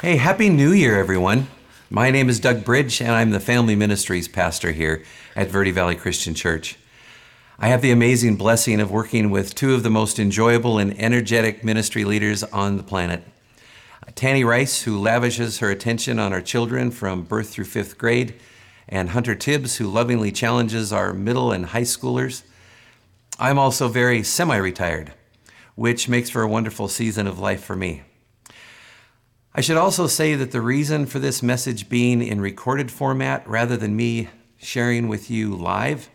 Hey, 0.00 0.18
Happy 0.18 0.48
New 0.48 0.70
Year, 0.70 0.96
everyone. 0.96 1.48
My 1.90 2.12
name 2.12 2.28
is 2.28 2.38
Doug 2.38 2.64
Bridge, 2.64 3.00
and 3.00 3.10
I'm 3.10 3.30
the 3.30 3.40
Family 3.40 3.74
Ministries 3.74 4.28
pastor 4.28 4.70
here 4.70 5.02
at 5.34 5.50
Verde 5.50 5.72
Valley 5.72 5.96
Christian 5.96 6.34
Church. 6.34 6.76
I 7.58 7.66
have 7.66 7.82
the 7.82 7.90
amazing 7.90 8.36
blessing 8.36 8.80
of 8.80 8.92
working 8.92 9.28
with 9.28 9.56
two 9.56 9.74
of 9.74 9.82
the 9.82 9.90
most 9.90 10.20
enjoyable 10.20 10.78
and 10.78 10.96
energetic 11.00 11.64
ministry 11.64 12.04
leaders 12.04 12.44
on 12.44 12.76
the 12.76 12.84
planet. 12.84 13.24
Tanny 14.14 14.44
Rice, 14.44 14.82
who 14.82 15.00
lavishes 15.00 15.58
her 15.58 15.68
attention 15.68 16.20
on 16.20 16.32
our 16.32 16.42
children 16.42 16.92
from 16.92 17.24
birth 17.24 17.50
through 17.50 17.64
fifth 17.64 17.98
grade, 17.98 18.36
and 18.88 19.08
Hunter 19.08 19.34
Tibbs, 19.34 19.78
who 19.78 19.88
lovingly 19.88 20.30
challenges 20.30 20.92
our 20.92 21.12
middle 21.12 21.50
and 21.50 21.66
high 21.66 21.82
schoolers. 21.82 22.44
I'm 23.40 23.58
also 23.58 23.88
very 23.88 24.22
semi 24.22 24.58
retired, 24.58 25.12
which 25.74 26.08
makes 26.08 26.30
for 26.30 26.42
a 26.42 26.48
wonderful 26.48 26.86
season 26.86 27.26
of 27.26 27.40
life 27.40 27.64
for 27.64 27.74
me. 27.74 28.04
I 29.58 29.60
should 29.60 29.76
also 29.76 30.06
say 30.06 30.36
that 30.36 30.52
the 30.52 30.60
reason 30.60 31.04
for 31.04 31.18
this 31.18 31.42
message 31.42 31.88
being 31.88 32.22
in 32.22 32.40
recorded 32.40 32.92
format 32.92 33.44
rather 33.48 33.76
than 33.76 33.96
me 33.96 34.28
sharing 34.56 35.08
with 35.08 35.32
you 35.32 35.52
live 35.52 36.08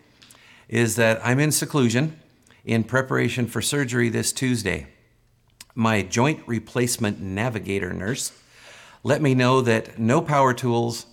is 0.69 0.95
that 0.95 1.19
I'm 1.27 1.41
in 1.41 1.51
seclusion 1.51 2.17
in 2.63 2.85
preparation 2.85 3.47
for 3.47 3.61
surgery 3.61 4.07
this 4.07 4.31
Tuesday. 4.31 4.87
My 5.75 6.03
joint 6.03 6.41
replacement 6.47 7.19
navigator 7.19 7.91
nurse 7.91 8.31
let 9.03 9.21
me 9.21 9.35
know 9.35 9.59
that 9.59 9.99
no 9.99 10.21
power 10.21 10.53
tools 10.53 11.05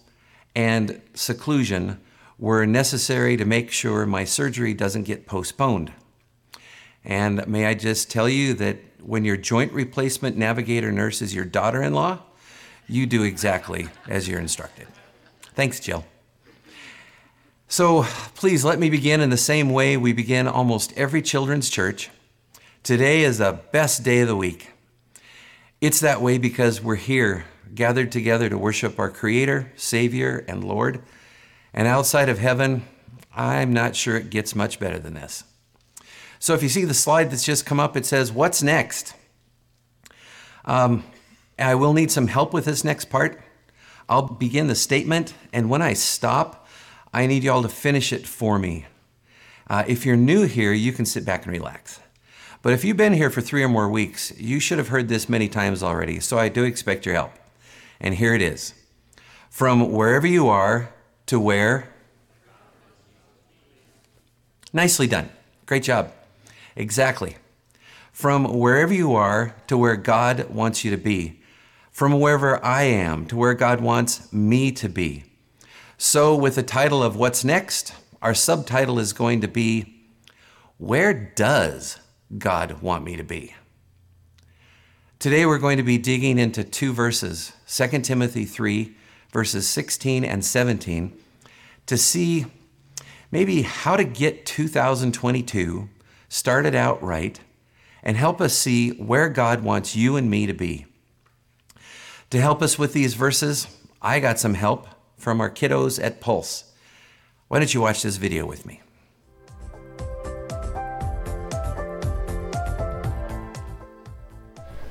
and 0.55 1.03
seclusion 1.15 1.99
were 2.39 2.65
necessary 2.65 3.37
to 3.39 3.45
make 3.45 3.73
sure 3.73 4.07
my 4.07 4.23
surgery 4.23 4.73
doesn't 4.73 5.03
get 5.03 5.27
postponed. 5.27 5.93
And 7.05 7.45
may 7.49 7.67
I 7.67 7.75
just 7.75 8.09
tell 8.09 8.29
you 8.29 8.55
that 8.55 8.77
when 9.03 9.25
your 9.25 9.37
joint 9.37 9.73
replacement 9.73 10.37
navigator 10.37 10.93
nurse 10.93 11.23
is 11.23 11.35
your 11.35 11.45
daughter 11.45 11.83
in 11.83 11.95
law, 11.95 12.23
you 12.91 13.07
do 13.07 13.23
exactly 13.23 13.89
as 14.09 14.29
you're 14.29 14.41
instructed. 14.41 14.89
Thanks, 15.55 15.79
Jill. 15.81 16.05
So 17.69 18.03
please 18.35 18.65
let 18.65 18.81
me 18.81 18.91
begin 18.91 19.21
in 19.21 19.31
the 19.31 19.37
same 19.37 19.71
way 19.71 19.97
we 19.97 20.13
begin 20.13 20.49
almost 20.49 20.93
every 20.97 21.23
children's 21.23 21.71
church. 21.71 22.11
Today 22.83 23.23
is 23.23 23.39
the 23.39 23.61
best 23.71 24.03
day 24.03 24.21
of 24.21 24.29
the 24.29 24.35
week. 24.35 24.71
It's 25.81 26.01
that 26.01 26.21
way 26.21 26.37
because 26.37 26.83
we're 26.83 26.97
here, 26.97 27.45
gathered 27.75 28.11
together 28.11 28.49
to 28.49 28.59
worship 28.59 28.99
our 28.99 29.09
Creator, 29.09 29.73
Savior, 29.77 30.45
and 30.49 30.65
Lord. 30.65 31.01
And 31.73 31.87
outside 31.87 32.29
of 32.29 32.39
heaven, 32.39 32.83
I'm 33.35 33.73
not 33.73 33.95
sure 33.95 34.17
it 34.17 34.31
gets 34.31 34.57
much 34.57 34.81
better 34.81 34.99
than 34.99 35.15
this. 35.15 35.45
So 36.41 36.55
if 36.55 36.63
you 36.63 36.69
see 36.69 36.85
the 36.85 36.95
slide 36.95 37.31
that's 37.31 37.45
just 37.45 37.67
come 37.67 37.79
up, 37.79 37.97
it 37.97 38.05
says, 38.05 38.33
What's 38.33 38.63
next? 38.63 39.15
Um, 40.65 41.05
I 41.61 41.75
will 41.75 41.93
need 41.93 42.11
some 42.11 42.27
help 42.27 42.53
with 42.53 42.65
this 42.65 42.85
next 42.85 43.07
part. 43.07 43.41
I'll 44.09 44.23
begin 44.23 44.67
the 44.67 44.75
statement, 44.75 45.35
and 45.53 45.71
when 45.71 45.83
I 45.83 45.93
stop, 45.93 46.67
I 47.13 47.27
need 47.27 47.45
y'all 47.45 47.63
to 47.63 47.69
finish 47.69 48.13
it 48.13 48.27
for 48.27 48.59
me. 48.59 48.87
Uh, 49.69 49.85
if 49.87 50.05
you're 50.05 50.17
new 50.17 50.47
here, 50.47 50.73
you 50.73 50.93
can 50.93 51.05
sit 51.05 51.25
back 51.25 51.45
and 51.45 51.53
relax. 51.53 52.01
But 52.63 52.73
if 52.73 52.85
you've 52.85 52.97
been 52.97 53.13
here 53.13 53.31
for 53.31 53.41
three 53.41 53.63
or 53.63 53.69
more 53.69 53.89
weeks, 53.89 54.33
you 54.37 54.61
should 54.61 54.79
have 54.79 54.89
heard 54.89 55.09
this 55.09 55.29
many 55.29 55.49
times 55.49 55.83
already, 55.83 56.21
so 56.21 56.39
I 56.39 56.49
do 56.49 56.65
expect 56.65 57.07
your 57.07 57.15
help. 57.15 57.33
And 58.01 58.15
here 58.15 58.35
it 58.35 58.43
is 58.43 58.75
From 59.49 59.93
wherever 59.93 60.27
you 60.27 60.49
are 60.49 60.93
to 61.27 61.39
where? 61.39 61.89
Nicely 64.73 65.07
done. 65.07 65.31
Great 65.67 65.83
job. 65.83 66.13
Exactly. 66.77 67.37
From 68.13 68.59
wherever 68.59 68.93
you 68.93 69.15
are 69.15 69.55
to 69.67 69.77
where 69.77 69.97
God 69.97 70.51
wants 70.51 70.85
you 70.85 70.91
to 70.91 70.97
be. 70.97 71.40
From 72.01 72.19
wherever 72.19 72.65
I 72.65 72.85
am 72.85 73.27
to 73.27 73.37
where 73.37 73.53
God 73.53 73.83
wants 73.83 74.33
me 74.33 74.73
to 74.73 74.89
be. 74.89 75.25
So, 75.99 76.35
with 76.35 76.55
the 76.55 76.63
title 76.63 77.03
of 77.03 77.15
What's 77.15 77.45
Next, 77.45 77.93
our 78.23 78.33
subtitle 78.33 78.99
is 78.99 79.13
going 79.13 79.43
to 79.43 79.49
be 79.49 80.01
Where 80.79 81.13
Does 81.13 81.99
God 82.39 82.81
Want 82.81 83.05
Me 83.05 83.17
to 83.17 83.23
Be? 83.23 83.55
Today 85.19 85.45
we're 85.45 85.59
going 85.59 85.77
to 85.77 85.83
be 85.83 85.99
digging 85.99 86.39
into 86.39 86.65
two 86.65 86.95
verses, 86.95 87.53
2 87.69 88.01
Timothy 88.01 88.47
3, 88.47 88.97
verses 89.31 89.69
16 89.69 90.25
and 90.25 90.43
17, 90.43 91.13
to 91.85 91.99
see 91.99 92.47
maybe 93.31 93.61
how 93.61 93.99
to 93.99 94.05
get 94.05 94.47
2022 94.47 95.91
started 96.31 96.75
out 96.75 97.03
right, 97.03 97.41
and 98.03 98.17
help 98.17 98.41
us 98.41 98.55
see 98.55 98.93
where 98.93 99.29
God 99.29 99.63
wants 99.63 99.95
you 99.95 100.17
and 100.17 100.31
me 100.31 100.47
to 100.47 100.55
be. 100.55 100.87
To 102.31 102.41
help 102.41 102.63
us 102.63 102.79
with 102.79 102.93
these 102.93 103.15
verses, 103.15 103.67
I 104.01 104.21
got 104.21 104.39
some 104.39 104.55
help 104.55 104.87
from 105.17 105.41
our 105.41 105.51
kiddos 105.51 106.01
at 106.03 106.21
Pulse. 106.21 106.73
Why 107.49 107.59
don't 107.59 107.75
you 107.75 107.81
watch 107.81 108.03
this 108.03 108.19
video 108.19 108.47
with 108.47 108.65
me? 108.65 108.81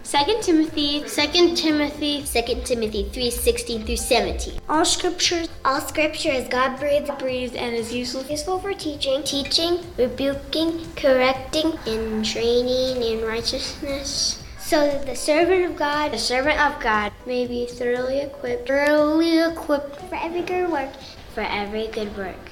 Second 0.03 0.43
Timothy 0.43 1.07
Second 1.07 1.55
Timothy 1.55 2.25
Second 2.25 2.65
Timothy 2.65 3.07
3 3.07 3.31
16 3.31 3.85
through 3.85 3.95
17. 3.95 4.59
All 4.67 4.83
scripture 4.83 5.45
All 5.63 5.79
scripture 5.79 6.31
is 6.31 6.45
God 6.49 6.77
breathed 6.77 7.17
breathed 7.19 7.55
and 7.55 7.73
is 7.73 7.93
useful 7.93 8.23
useful 8.23 8.59
for 8.59 8.73
teaching, 8.73 9.23
teaching, 9.23 9.79
rebuking, 9.97 10.85
correcting, 10.95 11.71
and 11.87 12.25
training 12.25 13.01
in 13.01 13.25
righteousness, 13.25 14.43
so 14.69 14.85
that 14.85 15.03
the 15.07 15.15
servant 15.15 15.65
of 15.65 15.75
God, 15.75 16.11
the 16.11 16.19
servant 16.19 16.59
of 16.59 16.79
God, 16.79 17.11
may 17.25 17.47
be 17.47 17.65
thoroughly 17.65 18.19
equipped, 18.19 18.67
thoroughly 18.67 19.39
equipped 19.39 19.99
for 20.01 20.13
every 20.13 20.43
good 20.43 20.69
work, 20.69 20.91
for 21.33 21.41
every 21.41 21.87
good 21.87 22.15
work. 22.15 22.51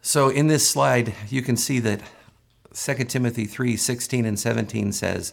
So 0.00 0.28
in 0.28 0.48
this 0.48 0.68
slide, 0.68 1.14
you 1.28 1.40
can 1.40 1.56
see 1.56 1.78
that 1.78 2.00
2 2.74 2.94
Timothy 3.04 3.44
3 3.44 3.76
16 3.76 4.26
and 4.26 4.36
17 4.36 4.90
says, 4.90 5.32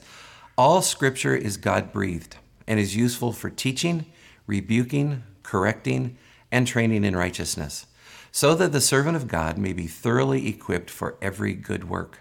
All 0.55 0.83
scripture 0.83 1.35
is 1.35 1.57
God 1.57 1.91
breathed 1.91 2.37
and 2.67 2.79
is 2.79 2.95
useful 2.95 3.33
for 3.33 3.49
teaching, 3.49 4.05
rebuking, 4.45 5.23
correcting, 5.41 6.15
and 6.51 6.67
training 6.67 7.03
in 7.03 7.15
righteousness, 7.15 7.87
so 8.31 8.53
that 8.53 8.71
the 8.71 8.81
servant 8.81 9.15
of 9.15 9.27
God 9.27 9.57
may 9.57 9.73
be 9.73 9.87
thoroughly 9.87 10.47
equipped 10.47 10.91
for 10.91 11.17
every 11.23 11.55
good 11.55 11.89
work. 11.89 12.19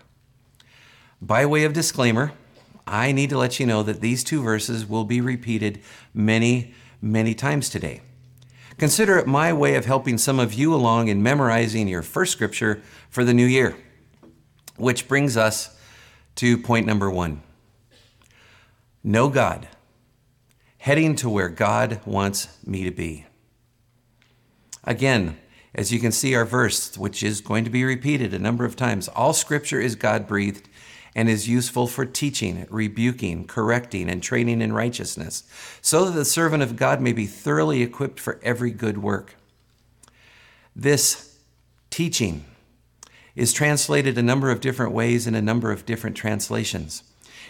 By 1.20 1.44
way 1.44 1.64
of 1.64 1.74
disclaimer, 1.74 2.32
I 2.88 3.12
need 3.12 3.30
to 3.30 3.38
let 3.38 3.60
you 3.60 3.66
know 3.66 3.82
that 3.82 4.00
these 4.00 4.24
two 4.24 4.42
verses 4.42 4.86
will 4.86 5.04
be 5.04 5.20
repeated 5.20 5.80
many, 6.14 6.74
many 7.00 7.34
times 7.34 7.68
today. 7.68 8.00
Consider 8.78 9.18
it 9.18 9.26
my 9.26 9.52
way 9.52 9.74
of 9.74 9.86
helping 9.86 10.18
some 10.18 10.38
of 10.38 10.54
you 10.54 10.74
along 10.74 11.08
in 11.08 11.22
memorizing 11.22 11.88
your 11.88 12.02
first 12.02 12.32
scripture 12.32 12.80
for 13.10 13.24
the 13.24 13.34
new 13.34 13.44
year. 13.44 13.76
Which 14.76 15.08
brings 15.08 15.36
us 15.36 15.76
to 16.36 16.56
point 16.56 16.86
number 16.86 17.10
one 17.10 17.42
Know 19.02 19.28
God, 19.28 19.68
heading 20.78 21.16
to 21.16 21.28
where 21.28 21.48
God 21.48 22.00
wants 22.04 22.48
me 22.66 22.84
to 22.84 22.90
be. 22.90 23.26
Again, 24.84 25.36
as 25.74 25.92
you 25.92 26.00
can 26.00 26.12
see, 26.12 26.34
our 26.34 26.44
verse, 26.44 26.96
which 26.96 27.22
is 27.22 27.40
going 27.40 27.64
to 27.64 27.70
be 27.70 27.84
repeated 27.84 28.32
a 28.32 28.38
number 28.38 28.64
of 28.64 28.76
times, 28.76 29.08
all 29.08 29.32
scripture 29.32 29.80
is 29.80 29.94
God 29.94 30.26
breathed 30.26 30.68
and 31.14 31.28
is 31.28 31.48
useful 31.48 31.86
for 31.86 32.04
teaching, 32.04 32.66
rebuking, 32.70 33.46
correcting, 33.46 34.08
and 34.08 34.22
training 34.22 34.60
in 34.60 34.72
righteousness, 34.72 35.44
so 35.80 36.04
that 36.04 36.12
the 36.12 36.24
servant 36.24 36.62
of 36.62 36.76
God 36.76 37.00
may 37.00 37.12
be 37.12 37.26
thoroughly 37.26 37.82
equipped 37.82 38.20
for 38.20 38.40
every 38.42 38.70
good 38.70 38.98
work. 38.98 39.36
This 40.76 41.36
teaching 41.90 42.44
is 43.34 43.52
translated 43.52 44.18
a 44.18 44.22
number 44.22 44.50
of 44.50 44.60
different 44.60 44.92
ways 44.92 45.26
in 45.26 45.34
a 45.34 45.42
number 45.42 45.70
of 45.70 45.86
different 45.86 46.16
translations. 46.16 47.02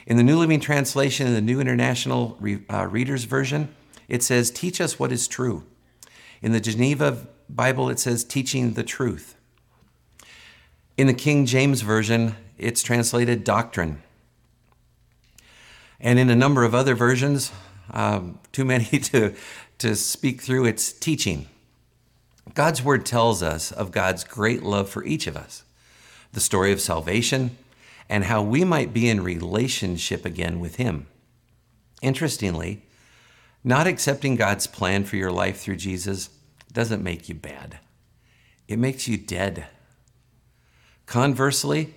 In 0.06 0.16
the 0.16 0.22
New 0.22 0.38
Living 0.38 0.60
Translation, 0.60 1.26
in 1.26 1.34
the 1.34 1.40
New 1.40 1.60
International 1.60 2.36
Re- 2.40 2.62
uh, 2.70 2.86
Reader's 2.86 3.24
Version, 3.24 3.74
it 4.08 4.22
says, 4.22 4.50
Teach 4.50 4.80
us 4.80 4.98
what 4.98 5.12
is 5.12 5.28
true. 5.28 5.64
In 6.40 6.52
the 6.52 6.60
Geneva 6.60 7.26
Bible, 7.48 7.90
it 7.90 7.98
says, 7.98 8.24
Teaching 8.24 8.72
the 8.72 8.82
truth. 8.82 9.34
In 10.96 11.06
the 11.06 11.14
King 11.14 11.46
James 11.46 11.82
Version, 11.82 12.34
it's 12.58 12.82
translated 12.82 13.44
doctrine. 13.44 14.02
And 16.00 16.18
in 16.18 16.30
a 16.30 16.36
number 16.36 16.64
of 16.64 16.74
other 16.74 16.94
versions, 16.94 17.52
um, 17.90 18.38
too 18.52 18.64
many 18.64 18.84
to, 18.98 19.34
to 19.78 19.96
speak 19.96 20.42
through, 20.42 20.66
it's 20.66 20.92
teaching. 20.92 21.48
God's 22.54 22.82
word 22.82 23.04
tells 23.04 23.42
us 23.42 23.72
of 23.72 23.92
God's 23.92 24.24
great 24.24 24.62
love 24.62 24.88
for 24.88 25.04
each 25.04 25.26
of 25.26 25.36
us, 25.36 25.64
the 26.32 26.40
story 26.40 26.72
of 26.72 26.80
salvation, 26.80 27.56
and 28.08 28.24
how 28.24 28.42
we 28.42 28.64
might 28.64 28.92
be 28.92 29.08
in 29.08 29.22
relationship 29.22 30.24
again 30.24 30.60
with 30.60 30.76
Him. 30.76 31.06
Interestingly, 32.00 32.82
not 33.64 33.86
accepting 33.86 34.36
God's 34.36 34.66
plan 34.66 35.04
for 35.04 35.16
your 35.16 35.32
life 35.32 35.60
through 35.60 35.76
Jesus 35.76 36.30
doesn't 36.72 37.02
make 37.02 37.28
you 37.28 37.34
bad, 37.34 37.78
it 38.66 38.78
makes 38.78 39.08
you 39.08 39.16
dead. 39.16 39.66
Conversely, 41.06 41.94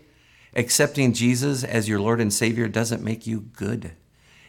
accepting 0.56 1.13
Jesus 1.13 1.63
as 1.63 1.88
your 1.88 2.00
Lord 2.00 2.19
and 2.19 2.33
Savior 2.33 2.68
doesn't 2.68 3.03
make 3.03 3.25
you 3.25 3.42
good, 3.56 3.92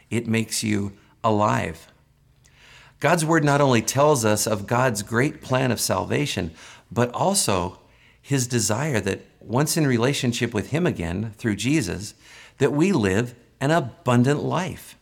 it 0.09 0.27
makes 0.27 0.63
you 0.63 0.93
alive. 1.23 1.91
God's 2.99 3.25
word 3.25 3.43
not 3.43 3.61
only 3.61 3.81
tells 3.81 4.23
us 4.23 4.47
of 4.47 4.67
God's 4.67 5.03
great 5.03 5.41
plan 5.41 5.71
of 5.71 5.79
salvation, 5.79 6.51
but 6.91 7.11
also 7.13 7.79
his 8.21 8.47
desire 8.47 9.01
that 9.01 9.21
once 9.41 9.75
in 9.75 9.85
relationship 9.85 10.53
with 10.53 10.69
him 10.71 10.87
again 10.87 11.33
through 11.37 11.57
Jesus, 11.57 12.13
that 12.59 12.71
we 12.71 12.93
live 12.93 13.35
an 13.59 13.71
abundant 13.71 14.41
life. 14.41 14.97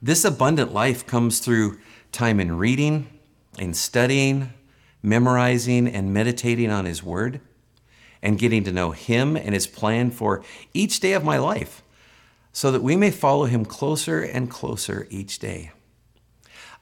This 0.00 0.24
abundant 0.24 0.72
life 0.72 1.06
comes 1.06 1.40
through 1.40 1.78
time 2.12 2.38
in 2.38 2.56
reading, 2.56 3.08
in 3.58 3.74
studying, 3.74 4.52
memorizing, 5.02 5.88
and 5.88 6.14
meditating 6.14 6.70
on 6.70 6.84
his 6.84 7.02
word, 7.02 7.40
and 8.22 8.38
getting 8.38 8.64
to 8.64 8.72
know 8.72 8.90
him 8.90 9.36
and 9.36 9.54
his 9.54 9.66
plan 9.66 10.10
for 10.10 10.42
each 10.74 11.00
day 11.00 11.12
of 11.12 11.24
my 11.24 11.38
life, 11.38 11.82
so 12.52 12.70
that 12.70 12.82
we 12.82 12.96
may 12.96 13.10
follow 13.10 13.44
him 13.44 13.64
closer 13.64 14.20
and 14.20 14.50
closer 14.50 15.06
each 15.10 15.38
day 15.38 15.70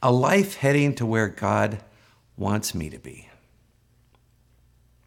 a 0.02 0.12
life 0.12 0.56
heading 0.56 0.94
to 0.94 1.06
where 1.06 1.28
God 1.28 1.80
wants 2.36 2.74
me 2.74 2.90
to 2.90 2.98
be. 2.98 3.28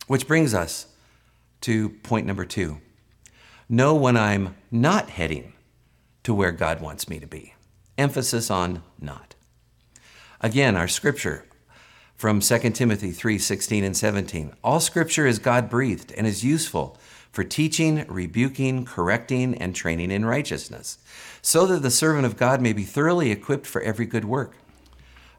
Which 0.08 0.28
brings 0.28 0.54
us 0.54 0.88
to 1.62 1.90
point 1.90 2.26
number 2.26 2.46
two 2.46 2.82
know 3.72 3.94
when 3.94 4.18
I'm 4.18 4.56
not 4.72 5.12
heading 5.12 5.54
to 6.24 6.34
where 6.34 6.52
God 6.52 6.82
wants 6.82 7.08
me 7.08 7.20
to 7.20 7.28
be. 7.28 7.54
Emphasis 7.98 8.50
on 8.50 8.82
not. 9.00 9.36
Again, 10.42 10.76
our 10.76 10.88
scripture 10.88 11.46
from 12.20 12.42
2 12.42 12.72
Timothy 12.72 13.12
3 13.12 13.38
16 13.38 13.82
and 13.82 13.96
17. 13.96 14.52
All 14.62 14.82
scripture 14.82 15.26
is 15.26 15.40
God 15.40 15.70
breathed 15.70 16.12
and 16.18 16.28
is 16.28 16.44
useful 16.44 16.98
for 17.32 17.46
teaching, 17.46 18.06
rebuking, 18.10 18.84
correcting, 18.84 19.56
and 19.56 19.74
training 19.74 20.12
in 20.12 20.26
righteousness, 20.26 20.98
so 21.42 21.66
that 21.68 21.82
the 21.82 21.90
servant 21.90 22.26
of 22.26 22.36
God 22.36 22.62
may 22.62 22.74
be 22.74 22.84
thoroughly 22.84 23.32
equipped 23.32 23.66
for 23.66 23.82
every 23.82 24.06
good 24.06 24.26
work. 24.26 24.58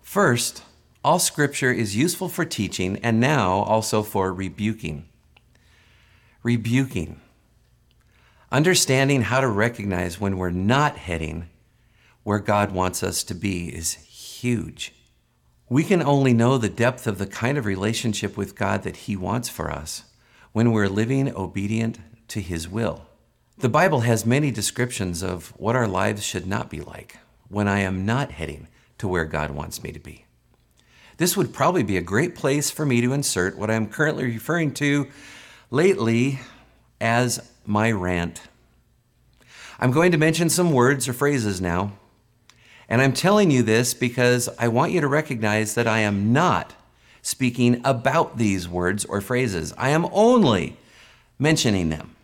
First, 0.01 0.63
all 1.05 1.19
scripture 1.19 1.71
is 1.71 1.97
useful 1.97 2.31
for 2.31 2.47
teaching 2.47 2.97
and 3.03 3.21
now 3.21 3.59
also 3.59 4.03
for 4.03 4.33
rebuking. 4.33 5.07
Rebuking. 6.43 7.21
Understanding 8.51 9.21
how 9.21 9.43
to 9.43 9.49
recognize 9.49 10.19
when 10.19 10.39
we're 10.39 10.49
not 10.49 10.97
heading 10.97 11.51
where 12.23 12.39
God 12.39 12.73
wants 12.73 13.03
us 13.03 13.23
to 13.25 13.35
be 13.35 13.69
is 13.69 13.93
huge. 13.93 14.95
We 15.71 15.85
can 15.85 16.03
only 16.03 16.35
know 16.35 16.59
the 16.59 16.69
depth 16.69 17.07
of 17.07 17.19
the 17.19 17.29
kind 17.29 17.57
of 17.57 17.65
relationship 17.65 18.37
with 18.37 18.57
God 18.57 18.83
that 18.83 18.97
He 18.97 19.15
wants 19.15 19.49
for 19.49 19.71
us 19.71 20.03
when 20.51 20.73
we're 20.73 20.89
living 20.89 21.33
obedient 21.33 22.01
to 22.27 22.41
His 22.41 22.69
will. 22.69 23.07
The 23.57 23.69
Bible 23.69 24.01
has 24.01 24.27
many 24.27 24.51
descriptions 24.51 25.23
of 25.23 25.51
what 25.57 25.77
our 25.77 25.87
lives 25.87 26.25
should 26.25 26.45
not 26.45 26.71
be 26.71 26.81
like 26.81 27.19
when 27.49 27.69
I 27.69 27.81
am 27.81 28.05
not 28.05 28.33
heading 28.33 28.67
to 28.99 29.07
where 29.07 29.25
God 29.25 29.53
wants 29.53 29.81
me 29.81 29.93
to 29.93 30.01
be. 30.01 30.25
This 31.19 31.37
would 31.37 31.53
probably 31.53 31.85
be 31.85 31.97
a 31.97 32.03
great 32.03 32.35
place 32.35 32.73
for 32.73 32.85
me 32.85 33.01
to 33.03 33.13
insert 33.13 33.57
what 33.57 33.71
I'm 33.71 33.87
currently 33.87 34.25
referring 34.25 34.75
to 34.75 35.07
lately 35.71 36.41
as 37.01 37.49
my 37.65 37.93
rant. 37.93 38.43
I'm 39.79 39.93
going 39.93 40.11
to 40.11 40.19
mention 40.19 40.51
some 40.51 40.73
words 40.73 41.07
or 41.07 41.13
phrases 41.13 41.61
now, 41.61 41.93
and 42.91 43.01
I'm 43.01 43.13
telling 43.13 43.53
you 43.53 43.63
this 43.63 43.95
because 43.95 44.49
I 44.59 44.67
want 44.67 44.91
you 44.91 45.01
to 45.01 45.07
recognize 45.07 45.75
that 45.75 45.87
I 45.87 46.01
am 46.01 46.33
not 46.33 46.75
speaking 47.23 47.81
about 47.85 48.37
these 48.37 48.69
words 48.69 49.05
or 49.05 49.21
phrases. 49.21 49.73
I 49.79 49.91
am 49.91 50.09
only 50.11 50.77
mentioning 51.39 51.89
them. 51.89 52.17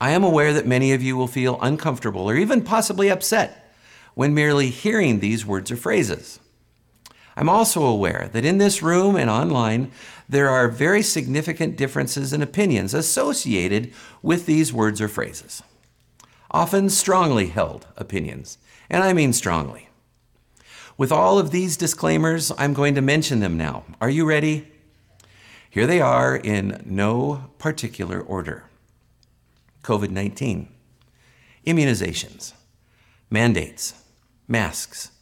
I 0.00 0.12
am 0.12 0.24
aware 0.24 0.54
that 0.54 0.66
many 0.66 0.92
of 0.92 1.02
you 1.02 1.14
will 1.14 1.26
feel 1.26 1.60
uncomfortable 1.60 2.28
or 2.28 2.36
even 2.36 2.62
possibly 2.62 3.10
upset 3.10 3.74
when 4.14 4.32
merely 4.32 4.70
hearing 4.70 5.20
these 5.20 5.44
words 5.44 5.70
or 5.70 5.76
phrases. 5.76 6.40
I'm 7.36 7.50
also 7.50 7.84
aware 7.84 8.30
that 8.32 8.46
in 8.46 8.58
this 8.58 8.82
room 8.82 9.14
and 9.14 9.28
online, 9.28 9.92
there 10.26 10.48
are 10.48 10.68
very 10.68 11.02
significant 11.02 11.76
differences 11.76 12.32
in 12.32 12.40
opinions 12.40 12.94
associated 12.94 13.92
with 14.22 14.46
these 14.46 14.72
words 14.72 15.00
or 15.00 15.08
phrases. 15.08 15.62
Often 16.50 16.90
strongly 16.90 17.48
held 17.48 17.86
opinions, 17.96 18.58
and 18.90 19.02
I 19.02 19.12
mean 19.12 19.32
strongly. 19.32 19.88
With 20.98 21.12
all 21.12 21.38
of 21.38 21.50
these 21.50 21.76
disclaimers, 21.76 22.52
I'm 22.58 22.74
going 22.74 22.94
to 22.96 23.00
mention 23.00 23.40
them 23.40 23.56
now. 23.56 23.84
Are 24.00 24.10
you 24.10 24.26
ready? 24.26 24.68
Here 25.70 25.86
they 25.86 26.00
are 26.00 26.36
in 26.36 26.82
no 26.84 27.50
particular 27.58 28.20
order. 28.20 28.64
COVID 29.82 30.10
19, 30.10 30.68
immunizations, 31.66 32.52
mandates, 33.30 33.94
masks, 34.46 35.12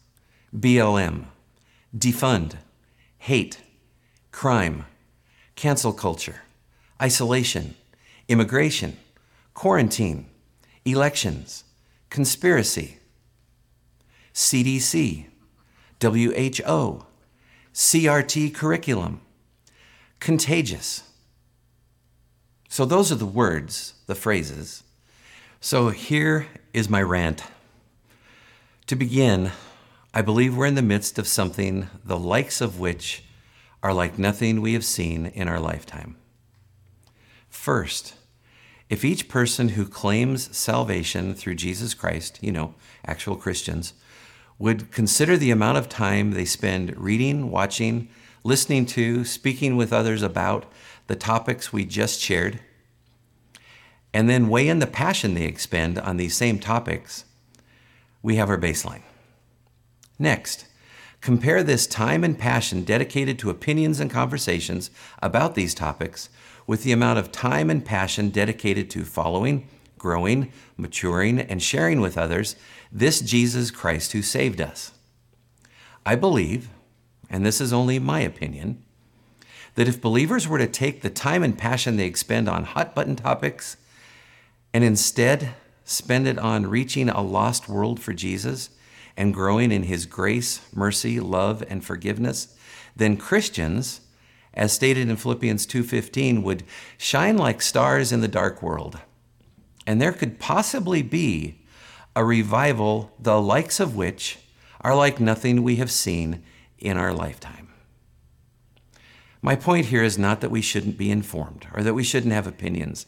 BLM, 0.57 1.27
defund, 1.97 2.57
hate, 3.19 3.59
crime, 4.33 4.87
cancel 5.55 5.93
culture, 5.93 6.43
isolation, 7.01 7.75
immigration, 8.27 8.97
quarantine, 9.55 10.27
elections, 10.85 11.65
conspiracy, 12.11 12.98
CDC, 14.39 15.27
WHO, 16.01 17.05
CRT 17.75 18.55
curriculum, 18.55 19.21
contagious. 20.21 21.03
So 22.69 22.85
those 22.85 23.11
are 23.11 23.17
the 23.17 23.27
words, 23.27 23.95
the 24.07 24.15
phrases. 24.15 24.85
So 25.61 25.89
here 25.89 26.47
is 26.73 26.89
my 26.89 27.03
rant. 27.03 27.43
To 28.87 28.95
begin, 28.95 29.51
I 30.15 30.23
believe 30.23 30.57
we're 30.57 30.67
in 30.67 30.77
the 30.77 30.83
midst 30.83 31.19
of 31.19 31.27
something 31.27 31.89
the 32.05 32.17
likes 32.17 32.61
of 32.61 32.79
which 32.79 33.25
are 33.83 33.93
like 33.93 34.21
nothing 34.21 34.61
we 34.61 34.75
have 34.75 34.85
seen 34.85 35.27
in 35.27 35.49
our 35.49 35.59
lifetime. 35.59 36.17
First, 37.49 38.15
if 38.89 39.05
each 39.05 39.29
person 39.29 39.71
who 39.71 39.85
claims 39.85 40.57
salvation 40.57 41.35
through 41.35 41.57
Jesus 41.57 41.93
Christ, 41.93 42.39
you 42.41 42.53
know, 42.53 42.75
actual 43.05 43.35
Christians, 43.35 43.95
would 44.59 44.91
consider 44.91 45.37
the 45.37 45.51
amount 45.51 45.79
of 45.79 45.89
time 45.89 46.33
they 46.33 46.45
spend 46.45 46.97
reading, 46.97 47.51
watching, 47.51 48.09
listening 48.43 48.87
to, 48.87 49.25
speaking 49.25 49.77
with 49.77 49.93
others 49.93 50.23
about 50.23 50.67
the 51.07 51.17
topics 51.17 51.73
we 51.73 51.85
just 51.85 52.21
shared, 52.21 52.61
and 54.13 54.29
then 54.29 54.49
weigh 54.49 54.69
in 54.69 54.79
the 54.79 54.87
passion 54.87 55.35
they 55.35 55.45
expend 55.45 55.99
on 55.99 56.17
these 56.17 56.35
same 56.35 56.59
topics, 56.59 57.25
we 58.23 58.37
have 58.37 58.51
our 58.51 58.59
baseline. 58.59 59.03
Next, 60.19 60.67
compare 61.21 61.63
this 61.63 61.87
time 61.87 62.25
and 62.25 62.39
passion 62.39 62.85
dedicated 62.85 63.39
to 63.39 63.51
opinions 63.51 64.01
and 64.01 64.11
conversations 64.11 64.91
about 65.23 65.55
these 65.55 65.75
topics 65.75 66.29
with 66.67 66.83
the 66.83 66.93
amount 66.93 67.19
of 67.19 67.33
time 67.33 67.71
and 67.71 67.85
passion 67.85 68.31
dedicated 68.31 68.91
to 68.91 69.05
following, 69.05 69.69
growing, 69.99 70.53
maturing, 70.77 71.41
and 71.41 71.63
sharing 71.63 72.01
with 72.01 72.17
others 72.17 72.57
this 72.91 73.21
Jesus 73.21 73.71
Christ 73.71 74.13
who 74.13 74.23
saved 74.23 74.61
us. 74.61 74.93
I 76.07 76.15
believe, 76.15 76.71
and 77.29 77.45
this 77.45 77.61
is 77.61 77.73
only 77.73 77.99
my 77.99 78.21
opinion, 78.21 78.83
that 79.75 79.89
if 79.89 80.01
believers 80.01 80.49
were 80.49 80.59
to 80.59 80.67
take 80.67 81.03
the 81.03 81.11
time 81.11 81.43
and 81.43 81.57
passion 81.57 81.97
they 81.97 82.07
expend 82.07 82.49
on 82.49 82.65
hot 82.65 82.95
button 82.95 83.15
topics 83.15 83.77
and 84.73 84.83
instead 84.83 85.55
spend 85.85 86.27
it 86.27 86.39
on 86.39 86.67
reaching 86.67 87.09
a 87.09 87.23
lost 87.23 87.69
world 87.69 88.01
for 88.01 88.13
Jesus 88.13 88.71
and 89.17 89.35
growing 89.35 89.73
in 89.73 89.85
his 89.85 90.07
grace, 90.07 90.61
mercy, 90.75 91.19
love, 91.21 91.63
and 91.69 91.85
forgiveness, 91.85 92.57
then 92.95 93.17
Christians, 93.17 94.01
as 94.55 94.73
stated 94.73 95.09
in 95.09 95.17
Philippians 95.17 95.67
2:15, 95.67 96.43
would 96.43 96.65
shine 96.97 97.37
like 97.37 97.63
stars 97.63 98.13
in 98.13 98.21
the 98.21 98.29
dark 98.29 98.63
world. 98.63 98.99
And 99.89 100.03
there 100.03 100.13
could 100.13 100.39
possibly 100.39 101.01
be 101.01 101.63
a 102.15 102.23
revival 102.23 103.11
the 103.19 103.41
likes 103.41 103.81
of 103.81 103.97
which 103.97 104.37
are 104.83 104.95
like 104.95 105.19
nothing 105.19 105.63
we 105.63 105.77
have 105.77 105.91
seen 105.91 106.43
in 106.79 106.99
our 106.99 107.11
lifetime. 107.11 107.71
My 109.41 109.57
point 109.57 109.87
here 109.87 110.03
is 110.03 110.19
not 110.19 110.43
that 110.43 110.51
we 110.51 110.61
shouldn't 110.61 110.99
be 110.99 111.11
informed 111.11 111.69
or 111.73 111.83
that 111.83 111.95
we 111.95 112.05
shouldn't 112.05 112.35
have 112.35 112.47
opinions. 112.47 113.07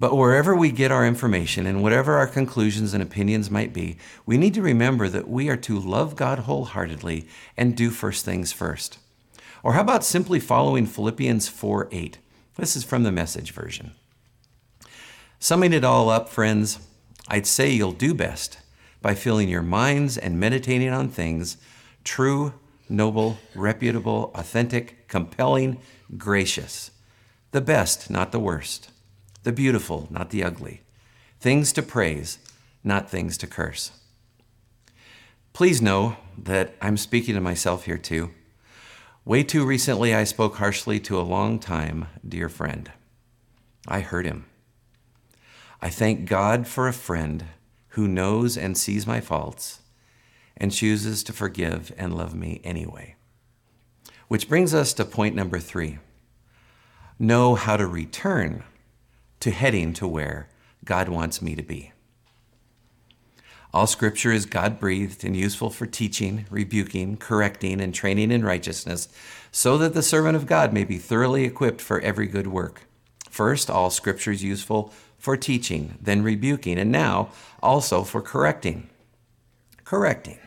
But 0.00 0.16
wherever 0.16 0.56
we 0.56 0.72
get 0.72 0.90
our 0.90 1.06
information 1.06 1.66
and 1.66 1.82
whatever 1.82 2.16
our 2.16 2.26
conclusions 2.26 2.94
and 2.94 3.02
opinions 3.02 3.50
might 3.50 3.74
be, 3.74 3.98
we 4.24 4.38
need 4.38 4.54
to 4.54 4.62
remember 4.62 5.10
that 5.10 5.28
we 5.28 5.50
are 5.50 5.58
to 5.58 5.78
love 5.78 6.16
God 6.16 6.38
wholeheartedly 6.38 7.28
and 7.54 7.76
do 7.76 7.90
first 7.90 8.24
things 8.24 8.50
first. 8.50 8.96
Or 9.62 9.74
how 9.74 9.82
about 9.82 10.04
simply 10.04 10.40
following 10.40 10.86
Philippians 10.86 11.48
4 11.48 11.88
8? 11.92 12.16
This 12.56 12.76
is 12.76 12.84
from 12.84 13.02
the 13.02 13.12
message 13.12 13.50
version. 13.52 13.92
Summing 15.40 15.72
it 15.72 15.84
all 15.84 16.10
up, 16.10 16.28
friends, 16.28 16.80
I'd 17.28 17.46
say 17.46 17.70
you'll 17.70 17.92
do 17.92 18.14
best 18.14 18.58
by 19.00 19.14
filling 19.14 19.48
your 19.48 19.62
minds 19.62 20.18
and 20.18 20.40
meditating 20.40 20.90
on 20.90 21.08
things 21.08 21.56
true, 22.02 22.54
noble, 22.88 23.38
reputable, 23.54 24.32
authentic, 24.34 25.06
compelling, 25.08 25.78
gracious. 26.16 26.90
The 27.52 27.60
best, 27.60 28.10
not 28.10 28.32
the 28.32 28.40
worst 28.40 28.90
the 29.44 29.52
beautiful, 29.52 30.06
not 30.10 30.28
the 30.28 30.44
ugly, 30.44 30.82
things 31.40 31.72
to 31.72 31.82
praise, 31.82 32.38
not 32.84 33.08
things 33.08 33.38
to 33.38 33.46
curse. 33.46 33.92
Please 35.54 35.80
know 35.80 36.16
that 36.36 36.74
I'm 36.82 36.98
speaking 36.98 37.34
to 37.34 37.40
myself 37.40 37.86
here 37.86 37.96
too. 37.96 38.30
Way 39.24 39.42
too 39.44 39.64
recently, 39.64 40.14
I 40.14 40.24
spoke 40.24 40.56
harshly 40.56 41.00
to 41.00 41.18
a 41.18 41.22
long 41.22 41.58
time 41.58 42.08
dear 42.26 42.50
friend. 42.50 42.90
I 43.86 44.00
hurt 44.00 44.26
him. 44.26 44.44
I 45.80 45.90
thank 45.90 46.28
God 46.28 46.66
for 46.66 46.88
a 46.88 46.92
friend 46.92 47.44
who 47.90 48.08
knows 48.08 48.56
and 48.56 48.76
sees 48.76 49.06
my 49.06 49.20
faults 49.20 49.80
and 50.56 50.72
chooses 50.72 51.22
to 51.24 51.32
forgive 51.32 51.92
and 51.96 52.16
love 52.16 52.34
me 52.34 52.60
anyway. 52.64 53.14
Which 54.26 54.48
brings 54.48 54.74
us 54.74 54.92
to 54.94 55.04
point 55.04 55.34
number 55.34 55.58
three 55.58 55.98
know 57.18 57.54
how 57.54 57.76
to 57.76 57.86
return 57.86 58.62
to 59.40 59.50
heading 59.50 59.92
to 59.92 60.06
where 60.06 60.48
God 60.84 61.08
wants 61.08 61.42
me 61.42 61.54
to 61.54 61.62
be. 61.62 61.92
All 63.72 63.86
scripture 63.86 64.32
is 64.32 64.46
God 64.46 64.80
breathed 64.80 65.24
and 65.24 65.36
useful 65.36 65.70
for 65.70 65.86
teaching, 65.86 66.46
rebuking, 66.50 67.16
correcting, 67.16 67.80
and 67.80 67.94
training 67.94 68.30
in 68.30 68.44
righteousness, 68.44 69.08
so 69.52 69.76
that 69.78 69.94
the 69.94 70.02
servant 70.02 70.36
of 70.36 70.46
God 70.46 70.72
may 70.72 70.84
be 70.84 70.98
thoroughly 70.98 71.44
equipped 71.44 71.80
for 71.80 72.00
every 72.00 72.26
good 72.26 72.46
work. 72.46 72.84
First, 73.28 73.68
all 73.68 73.90
scripture 73.90 74.32
is 74.32 74.42
useful 74.42 74.92
for 75.18 75.36
teaching, 75.36 75.98
then 76.00 76.22
rebuking, 76.22 76.78
and 76.78 76.92
now 76.92 77.30
also 77.62 78.04
for 78.04 78.22
correcting. 78.22 78.88
Correcting. 79.84 80.38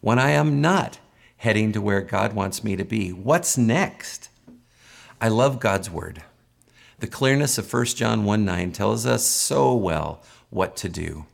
When 0.00 0.18
I 0.18 0.30
am 0.30 0.60
not 0.60 0.98
heading 1.38 1.72
to 1.72 1.80
where 1.80 2.02
God 2.02 2.34
wants 2.34 2.62
me 2.62 2.76
to 2.76 2.84
be, 2.84 3.10
what's 3.10 3.56
next? 3.56 4.28
I 5.20 5.28
love 5.28 5.60
God's 5.60 5.90
word. 5.90 6.22
The 6.98 7.06
clearness 7.06 7.58
of 7.58 7.72
1 7.72 7.86
John 7.86 8.24
1 8.24 8.44
9 8.44 8.72
tells 8.72 9.06
us 9.06 9.24
so 9.24 9.74
well 9.74 10.22
what 10.50 10.76
to 10.76 10.88
do. 10.88 11.26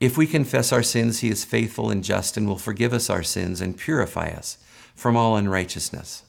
If 0.00 0.16
we 0.16 0.26
confess 0.26 0.72
our 0.72 0.82
sins, 0.82 1.20
he 1.20 1.28
is 1.28 1.44
faithful 1.44 1.90
and 1.90 2.04
just 2.04 2.36
and 2.36 2.46
will 2.46 2.58
forgive 2.58 2.92
us 2.92 3.10
our 3.10 3.24
sins 3.24 3.60
and 3.60 3.76
purify 3.76 4.28
us 4.28 4.58
from 4.94 5.16
all 5.16 5.36
unrighteousness. 5.36 6.22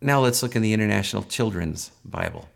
Now 0.00 0.20
let's 0.20 0.42
look 0.42 0.56
in 0.56 0.62
the 0.62 0.72
International 0.72 1.22
Children's 1.22 1.92
Bible. 2.04 2.48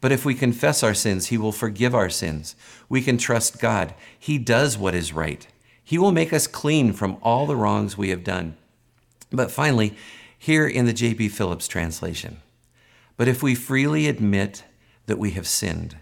But 0.00 0.12
if 0.12 0.24
we 0.24 0.34
confess 0.34 0.82
our 0.82 0.94
sins, 0.94 1.26
he 1.26 1.38
will 1.38 1.52
forgive 1.52 1.94
our 1.94 2.08
sins. 2.08 2.56
We 2.88 3.02
can 3.02 3.18
trust 3.18 3.60
God. 3.60 3.94
He 4.18 4.38
does 4.38 4.78
what 4.78 4.94
is 4.94 5.12
right. 5.12 5.46
He 5.84 5.98
will 5.98 6.12
make 6.12 6.32
us 6.32 6.46
clean 6.46 6.92
from 6.92 7.18
all 7.22 7.46
the 7.46 7.56
wrongs 7.56 7.98
we 7.98 8.10
have 8.10 8.24
done. 8.24 8.56
But 9.30 9.50
finally, 9.50 9.94
here 10.38 10.66
in 10.66 10.86
the 10.86 10.92
J.B. 10.92 11.28
Phillips 11.28 11.68
translation, 11.68 12.38
but 13.16 13.28
if 13.28 13.42
we 13.42 13.54
freely 13.54 14.08
admit 14.08 14.64
that 15.06 15.18
we 15.18 15.32
have 15.32 15.46
sinned, 15.46 15.98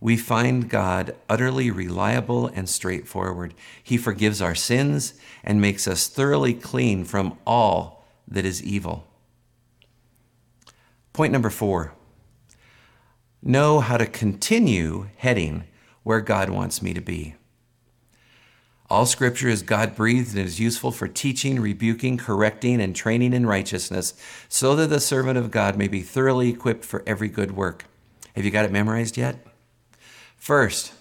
we 0.00 0.18
find 0.18 0.68
God 0.68 1.14
utterly 1.30 1.70
reliable 1.70 2.48
and 2.48 2.68
straightforward. 2.68 3.54
He 3.82 3.96
forgives 3.96 4.42
our 4.42 4.54
sins 4.54 5.14
and 5.42 5.62
makes 5.62 5.88
us 5.88 6.08
thoroughly 6.08 6.52
clean 6.52 7.04
from 7.04 7.38
all 7.46 8.04
that 8.28 8.44
is 8.44 8.62
evil. 8.62 9.06
Point 11.14 11.32
number 11.32 11.48
four 11.48 11.94
know 13.44 13.80
how 13.80 13.98
to 13.98 14.06
continue 14.06 15.08
heading 15.16 15.64
where 16.02 16.20
God 16.20 16.48
wants 16.48 16.80
me 16.80 16.94
to 16.94 17.00
be. 17.00 17.34
All 18.90 19.06
scripture 19.06 19.48
is 19.48 19.62
God 19.62 19.94
breathed 19.94 20.36
and 20.36 20.46
is 20.46 20.60
useful 20.60 20.90
for 20.90 21.08
teaching, 21.08 21.60
rebuking, 21.60 22.16
correcting, 22.16 22.80
and 22.80 22.94
training 22.94 23.32
in 23.32 23.46
righteousness, 23.46 24.14
so 24.48 24.74
that 24.76 24.88
the 24.88 25.00
servant 25.00 25.38
of 25.38 25.50
God 25.50 25.76
may 25.76 25.88
be 25.88 26.00
thoroughly 26.00 26.50
equipped 26.50 26.84
for 26.84 27.02
every 27.06 27.28
good 27.28 27.56
work. 27.56 27.84
Have 28.34 28.44
you 28.44 28.50
got 28.50 28.64
it 28.64 28.72
memorized 28.72 29.16
yet? 29.16 29.46
First, 30.36 30.92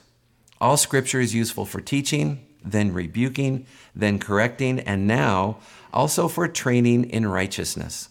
all 0.61 0.77
scripture 0.77 1.19
is 1.19 1.35
useful 1.35 1.65
for 1.65 1.81
teaching, 1.81 2.45
then 2.63 2.93
rebuking, 2.93 3.65
then 3.93 4.17
correcting, 4.19 4.79
and 4.79 5.05
now 5.05 5.57
also 5.91 6.27
for 6.27 6.47
training 6.47 7.09
in 7.09 7.27
righteousness. 7.27 8.09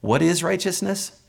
What 0.00 0.20
is 0.20 0.42
righteousness? 0.42 1.20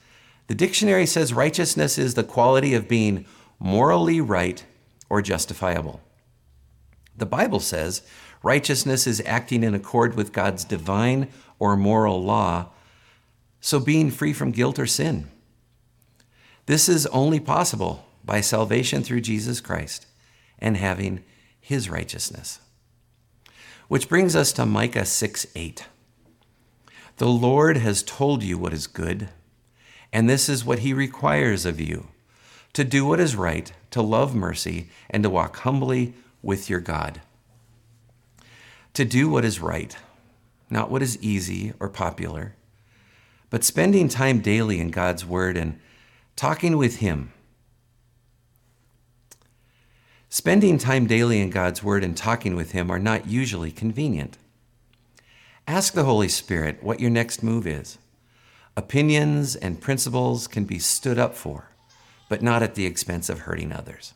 The 0.48 0.56
dictionary 0.56 1.06
says 1.06 1.34
righteousness 1.34 1.98
is 1.98 2.14
the 2.14 2.24
quality 2.24 2.74
of 2.74 2.88
being 2.88 3.26
morally 3.60 4.22
right 4.22 4.64
or 5.10 5.22
justifiable. 5.22 6.02
The 7.18 7.26
Bible 7.26 7.60
says 7.60 8.02
righteousness 8.44 9.08
is 9.08 9.24
acting 9.26 9.64
in 9.64 9.74
accord 9.74 10.16
with 10.16 10.34
God's 10.34 10.64
divine 10.64 11.30
or 11.58 11.76
moral 11.76 12.24
law, 12.24 12.70
so 13.60 13.80
being 13.80 14.12
free 14.12 14.34
from 14.34 14.52
guilt 14.52 14.78
or 14.78 14.86
sin. 14.86 15.30
This 16.66 16.90
is 16.90 17.06
only 17.08 17.40
possible 17.40 18.06
by 18.24 18.42
salvation 18.42 19.04
through 19.04 19.22
Jesus 19.22 19.62
Christ 19.62 20.08
and 20.60 20.78
having 20.78 21.24
his 21.60 21.90
righteousness. 21.90 22.60
Which 23.88 24.10
brings 24.10 24.36
us 24.36 24.52
to 24.54 24.66
Micah 24.66 25.06
6 25.06 25.48
8. 25.56 25.86
The 27.18 27.28
Lord 27.28 27.78
has 27.78 28.04
told 28.04 28.44
you 28.44 28.58
what 28.58 28.74
is 28.74 28.88
good, 28.88 29.30
and 30.16 30.30
this 30.30 30.48
is 30.48 30.64
what 30.64 30.80
he 30.80 30.94
requires 30.94 31.66
of 31.66 31.82
you 31.82 32.08
to 32.72 32.86
do 32.86 33.06
what 33.06 33.20
is 33.20 33.36
right, 33.36 33.74
to 33.92 34.02
love 34.02 34.34
mercy, 34.34 34.88
and 35.10 35.24
to 35.24 35.30
walk 35.30 35.58
humbly 35.58 36.14
with 36.42 36.70
your 36.70 36.80
God. 36.80 37.20
To 38.94 39.04
do 39.04 39.30
what 39.30 39.44
is 39.44 39.60
right, 39.60 39.98
not 40.70 40.90
what 40.90 41.02
is 41.02 41.22
easy 41.22 41.74
or 41.82 41.90
popular, 41.90 42.56
but 43.50 43.66
spending 43.66 44.08
time 44.08 44.40
daily 44.40 44.80
in 44.80 44.90
God's 44.90 45.26
Word 45.26 45.58
and 45.58 45.82
talking 46.38 46.78
with 46.78 47.00
Him 47.00 47.34
Spending 50.30 50.78
time 50.78 51.08
daily 51.08 51.42
in 51.42 51.50
God's 51.50 51.84
Word 51.84 52.06
and 52.06 52.16
talking 52.16 52.56
with 52.56 52.72
Him 52.72 52.90
are 52.90 53.00
not 53.00 53.28
usually 53.28 53.72
convenient. 53.72 54.38
Ask 55.68 55.94
the 55.94 56.06
Holy 56.06 56.30
Spirit 56.30 56.82
what 56.82 57.02
your 57.02 57.10
next 57.10 57.44
move 57.44 57.68
is. 57.68 57.98
Opinions 58.78 59.56
and 59.56 59.80
principles 59.80 60.48
can 60.48 60.66
be 60.66 60.80
stood 60.80 61.18
up 61.18 61.34
for, 61.34 61.70
but 62.28 62.42
not 62.42 62.62
at 62.62 62.76
the 62.76 62.86
expense 62.86 63.30
of 63.30 63.40
hurting 63.40 63.72
others. 63.72 64.14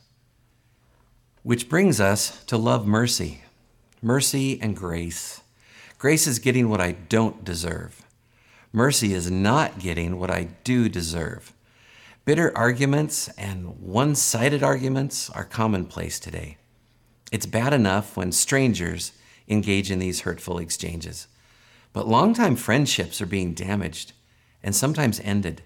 Which 1.42 1.70
brings 1.70 1.98
us 1.98 2.44
to 2.44 2.58
love 2.58 2.86
mercy. 2.86 3.42
Mercy 4.02 4.60
and 4.60 4.76
grace. 4.76 5.40
Grace 5.98 6.26
is 6.26 6.38
getting 6.38 6.68
what 6.68 6.80
I 6.80 6.92
don't 6.92 7.42
deserve. 7.42 8.04
Mercy 8.70 9.14
is 9.14 9.30
not 9.30 9.78
getting 9.78 10.18
what 10.18 10.30
I 10.30 10.48
do 10.64 10.90
deserve. 10.90 11.54
Bitter 12.26 12.56
arguments 12.56 13.28
and 13.38 13.80
one 13.80 14.14
sided 14.14 14.62
arguments 14.62 15.30
are 15.30 15.44
commonplace 15.44 16.20
today. 16.20 16.58
It's 17.32 17.46
bad 17.46 17.72
enough 17.72 18.14
when 18.16 18.30
strangers 18.30 19.12
engage 19.48 19.90
in 19.90 19.98
these 19.98 20.20
hurtful 20.20 20.58
exchanges, 20.58 21.28
but 21.94 22.06
longtime 22.06 22.56
friendships 22.56 23.20
are 23.20 23.26
being 23.26 23.54
damaged 23.54 24.12
and 24.62 24.74
sometimes 24.74 25.20
ended. 25.20 25.62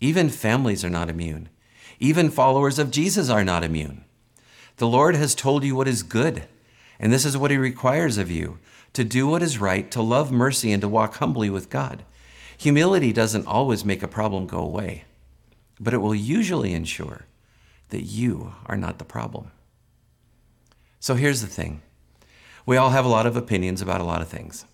Even 0.00 0.28
families 0.28 0.84
are 0.84 0.90
not 0.90 1.08
immune. 1.08 1.48
Even 1.98 2.30
followers 2.30 2.78
of 2.78 2.90
Jesus 2.90 3.30
are 3.30 3.44
not 3.44 3.64
immune. 3.64 4.04
The 4.76 4.86
Lord 4.86 5.16
has 5.16 5.34
told 5.34 5.64
you 5.64 5.74
what 5.74 5.88
is 5.88 6.02
good, 6.02 6.46
and 6.98 7.12
this 7.12 7.24
is 7.24 7.36
what 7.36 7.50
He 7.50 7.56
requires 7.56 8.18
of 8.18 8.30
you 8.30 8.58
to 8.92 9.04
do 9.04 9.26
what 9.26 9.42
is 9.42 9.58
right, 9.58 9.90
to 9.90 10.02
love 10.02 10.32
mercy, 10.32 10.72
and 10.72 10.80
to 10.80 10.88
walk 10.88 11.16
humbly 11.16 11.50
with 11.50 11.70
God. 11.70 12.04
Humility 12.58 13.12
doesn't 13.12 13.46
always 13.46 13.84
make 13.84 14.02
a 14.02 14.08
problem 14.08 14.46
go 14.46 14.58
away 14.58 15.04
but 15.78 15.94
it 15.94 15.98
will 15.98 16.14
usually 16.14 16.72
ensure 16.72 17.26
that 17.90 18.02
you 18.02 18.54
are 18.66 18.76
not 18.76 18.98
the 18.98 19.04
problem. 19.04 19.50
So 21.00 21.14
here's 21.14 21.40
the 21.40 21.46
thing 21.46 21.82
we 22.64 22.76
all 22.76 22.90
have 22.90 23.04
a 23.04 23.08
lot 23.08 23.26
of 23.26 23.36
opinions 23.36 23.80
about 23.80 24.00
a 24.00 24.04
lot 24.04 24.22
of 24.22 24.28
things, 24.28 24.64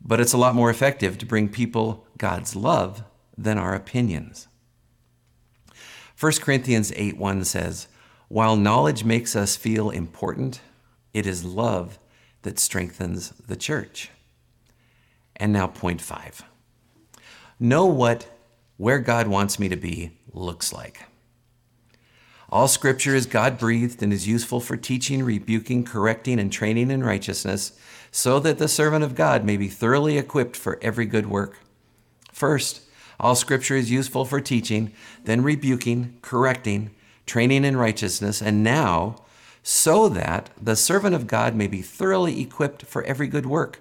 but 0.00 0.20
it's 0.20 0.32
a 0.32 0.38
lot 0.38 0.54
more 0.54 0.70
effective 0.70 1.18
to 1.18 1.26
bring 1.26 1.48
people 1.48 2.06
God's 2.18 2.56
love 2.56 3.04
than 3.36 3.58
our 3.58 3.74
opinions. 3.74 4.48
1 6.18 6.32
Corinthians 6.40 6.92
8 6.96 7.16
1 7.16 7.44
says, 7.44 7.88
While 8.28 8.56
knowledge 8.56 9.04
makes 9.04 9.34
us 9.34 9.56
feel 9.56 9.90
important, 9.90 10.60
it 11.14 11.26
is 11.26 11.44
love 11.44 11.98
that 12.42 12.58
strengthens 12.58 13.30
the 13.30 13.56
church. 13.56 14.10
And 15.36 15.52
now, 15.52 15.66
point 15.66 16.00
five 16.00 16.44
know 17.58 17.86
what 17.86 18.26
where 18.76 18.98
God 18.98 19.28
wants 19.28 19.58
me 19.58 19.68
to 19.68 19.76
be 19.76 20.12
looks 20.32 20.72
like. 20.72 21.00
All 22.48 22.66
scripture 22.66 23.14
is 23.14 23.26
God 23.26 23.58
breathed 23.58 24.02
and 24.02 24.12
is 24.12 24.26
useful 24.26 24.60
for 24.60 24.76
teaching, 24.76 25.22
rebuking, 25.22 25.84
correcting, 25.84 26.40
and 26.40 26.52
training 26.52 26.90
in 26.90 27.04
righteousness, 27.04 27.72
so 28.10 28.40
that 28.40 28.58
the 28.58 28.68
servant 28.68 29.04
of 29.04 29.14
God 29.14 29.44
may 29.44 29.56
be 29.56 29.68
thoroughly 29.68 30.18
equipped 30.18 30.56
for 30.56 30.78
every 30.82 31.06
good 31.06 31.26
work. 31.26 31.58
First, 32.32 32.82
all 33.18 33.34
scripture 33.34 33.76
is 33.76 33.90
useful 33.90 34.24
for 34.24 34.40
teaching, 34.40 34.92
then 35.24 35.42
rebuking, 35.42 36.18
correcting, 36.22 36.90
training 37.26 37.64
in 37.64 37.76
righteousness, 37.76 38.40
and 38.40 38.64
now, 38.64 39.16
so 39.62 40.08
that 40.08 40.50
the 40.60 40.74
servant 40.74 41.14
of 41.14 41.26
God 41.26 41.54
may 41.54 41.66
be 41.66 41.82
thoroughly 41.82 42.40
equipped 42.40 42.84
for 42.84 43.02
every 43.04 43.26
good 43.26 43.46
work. 43.46 43.80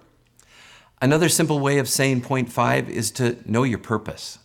Another 1.02 1.30
simple 1.30 1.60
way 1.60 1.78
of 1.80 1.88
saying 1.88 2.22
point 2.22 2.52
five 2.52 2.90
is 2.90 3.12
to 3.12 3.38
know 3.50 3.64
your 3.64 3.80
purpose. 3.80 4.40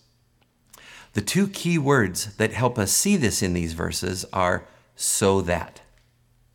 The 1.15 1.21
two 1.21 1.49
key 1.49 1.79
words 1.79 2.37
that 2.37 2.53
help 2.53 2.79
us 2.79 2.93
see 2.93 3.17
this 3.17 3.43
in 3.43 3.53
these 3.53 3.73
verses 3.73 4.25
are 4.33 4.67
so 4.95 5.41
that 5.43 5.81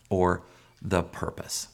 or 0.10 0.44
the 0.82 1.04
purpose. 1.04 1.68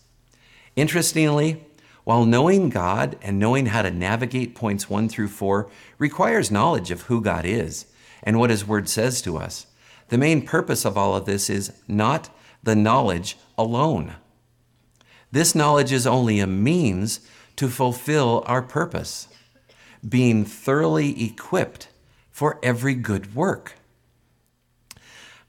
Interestingly, 0.75 1.63
while 2.03 2.25
knowing 2.25 2.69
God 2.69 3.17
and 3.21 3.39
knowing 3.39 3.67
how 3.67 3.81
to 3.81 3.91
navigate 3.91 4.55
points 4.55 4.89
one 4.89 5.09
through 5.09 5.29
four 5.29 5.69
requires 5.97 6.51
knowledge 6.51 6.91
of 6.91 7.03
who 7.03 7.21
God 7.21 7.45
is 7.45 7.87
and 8.21 8.39
what 8.39 8.49
His 8.49 8.67
Word 8.67 8.87
says 8.87 9.21
to 9.23 9.37
us, 9.37 9.67
the 10.09 10.17
main 10.17 10.45
purpose 10.45 10.85
of 10.85 10.97
all 10.97 11.15
of 11.15 11.25
this 11.25 11.49
is 11.49 11.73
not 11.87 12.29
the 12.61 12.75
knowledge 12.75 13.37
alone. 13.57 14.13
This 15.31 15.55
knowledge 15.55 15.91
is 15.91 16.05
only 16.05 16.39
a 16.39 16.47
means 16.47 17.19
to 17.55 17.69
fulfill 17.69 18.43
our 18.45 18.61
purpose, 18.61 19.27
being 20.07 20.45
thoroughly 20.45 21.23
equipped 21.23 21.87
for 22.29 22.59
every 22.61 22.93
good 22.93 23.33
work. 23.33 23.75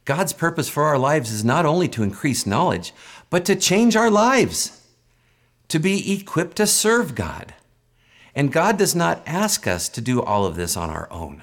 God's 0.04 0.32
purpose 0.32 0.68
for 0.68 0.84
our 0.84 0.98
lives 0.98 1.32
is 1.32 1.44
not 1.44 1.66
only 1.66 1.88
to 1.88 2.02
increase 2.02 2.46
knowledge, 2.46 2.94
but 3.28 3.44
to 3.44 3.56
change 3.56 3.96
our 3.96 4.10
lives, 4.10 4.85
to 5.68 5.78
be 5.78 6.12
equipped 6.12 6.56
to 6.56 6.66
serve 6.66 7.14
God. 7.14 7.54
And 8.34 8.52
God 8.52 8.76
does 8.76 8.94
not 8.94 9.22
ask 9.26 9.66
us 9.66 9.88
to 9.88 10.00
do 10.00 10.22
all 10.22 10.44
of 10.44 10.56
this 10.56 10.76
on 10.76 10.90
our 10.90 11.10
own. 11.10 11.42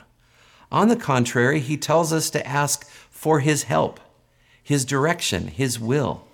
On 0.71 0.87
the 0.87 0.95
contrary, 0.95 1.59
He 1.59 1.77
tells 1.77 2.13
us 2.13 2.29
to 2.31 2.47
ask 2.47 2.87
for 2.87 3.39
His 3.39 3.63
help, 3.63 3.99
His 4.61 4.85
direction, 4.85 5.47
His 5.47 5.79
will. 5.79 6.27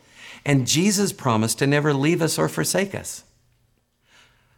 And 0.46 0.68
Jesus 0.68 1.14
promised 1.14 1.60
to 1.60 1.68
never 1.68 1.94
leave 1.94 2.22
us 2.22 2.38
or 2.38 2.48
forsake 2.48 2.96
us. 2.96 3.24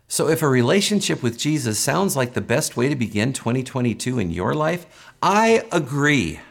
So, 0.08 0.28
if 0.28 0.42
a 0.42 0.48
relationship 0.50 1.24
with 1.24 1.38
Jesus 1.38 1.80
sounds 1.80 2.18
like 2.18 2.34
the 2.34 2.42
best 2.42 2.76
way 2.76 2.90
to 2.90 2.96
begin 2.96 3.32
2022 3.32 4.20
in 4.20 4.30
your 4.30 4.54
life, 4.54 5.14
I 5.22 5.64
agree. 5.72 6.42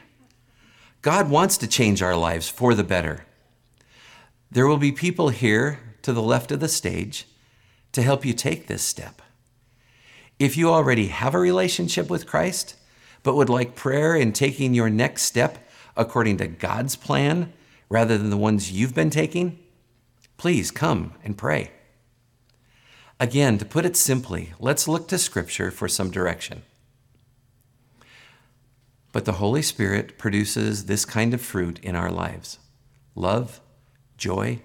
God 1.02 1.28
wants 1.28 1.58
to 1.58 1.66
change 1.66 2.02
our 2.02 2.16
lives 2.16 2.48
for 2.48 2.74
the 2.74 2.84
better. 2.84 3.26
There 4.50 4.66
will 4.66 4.78
be 4.78 4.92
people 4.92 5.28
here 5.28 5.78
to 6.02 6.12
the 6.12 6.22
left 6.22 6.52
of 6.52 6.60
the 6.60 6.68
stage 6.68 7.26
to 7.92 8.02
help 8.02 8.24
you 8.24 8.32
take 8.32 8.66
this 8.66 8.82
step. 8.82 9.22
If 10.38 10.56
you 10.56 10.70
already 10.70 11.08
have 11.08 11.34
a 11.34 11.38
relationship 11.38 12.08
with 12.08 12.26
Christ, 12.26 12.76
but 13.22 13.36
would 13.36 13.50
like 13.50 13.74
prayer 13.74 14.16
in 14.16 14.32
taking 14.32 14.74
your 14.74 14.88
next 14.88 15.22
step 15.22 15.68
according 15.96 16.38
to 16.38 16.46
God's 16.46 16.96
plan 16.96 17.52
rather 17.88 18.16
than 18.16 18.30
the 18.30 18.36
ones 18.36 18.72
you've 18.72 18.94
been 18.94 19.10
taking, 19.10 19.58
please 20.38 20.70
come 20.70 21.14
and 21.22 21.36
pray. 21.36 21.70
Again, 23.18 23.58
to 23.58 23.66
put 23.66 23.84
it 23.84 23.96
simply, 23.96 24.54
let's 24.58 24.88
look 24.88 25.08
to 25.08 25.18
Scripture 25.18 25.70
for 25.70 25.88
some 25.88 26.10
direction. 26.10 26.62
But 29.12 29.26
the 29.26 29.32
Holy 29.32 29.60
Spirit 29.60 30.16
produces 30.16 30.86
this 30.86 31.04
kind 31.04 31.34
of 31.34 31.42
fruit 31.42 31.78
in 31.80 31.94
our 31.94 32.10
lives 32.10 32.58
love, 33.14 33.60
joy, 34.16 34.60